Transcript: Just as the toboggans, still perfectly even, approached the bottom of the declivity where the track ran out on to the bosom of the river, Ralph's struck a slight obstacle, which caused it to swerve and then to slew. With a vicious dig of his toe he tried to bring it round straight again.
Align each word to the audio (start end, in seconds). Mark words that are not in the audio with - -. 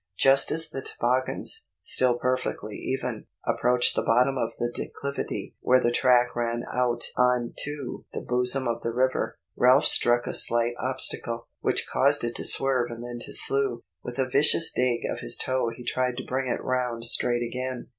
Just 0.17 0.49
as 0.49 0.67
the 0.67 0.81
toboggans, 0.81 1.67
still 1.83 2.17
perfectly 2.17 2.75
even, 2.75 3.27
approached 3.45 3.95
the 3.95 4.01
bottom 4.01 4.35
of 4.35 4.51
the 4.57 4.71
declivity 4.73 5.55
where 5.59 5.79
the 5.79 5.91
track 5.91 6.35
ran 6.35 6.63
out 6.73 7.03
on 7.17 7.53
to 7.59 8.03
the 8.11 8.19
bosom 8.21 8.67
of 8.67 8.81
the 8.81 8.89
river, 8.91 9.37
Ralph's 9.55 9.91
struck 9.91 10.25
a 10.25 10.33
slight 10.33 10.73
obstacle, 10.81 11.45
which 11.59 11.87
caused 11.87 12.23
it 12.23 12.33
to 12.37 12.43
swerve 12.43 12.89
and 12.89 13.03
then 13.03 13.19
to 13.19 13.31
slew. 13.31 13.83
With 14.01 14.17
a 14.17 14.27
vicious 14.27 14.71
dig 14.71 15.01
of 15.07 15.19
his 15.19 15.37
toe 15.37 15.69
he 15.69 15.83
tried 15.83 16.17
to 16.17 16.25
bring 16.27 16.51
it 16.51 16.63
round 16.63 17.05
straight 17.05 17.43
again. 17.43 17.89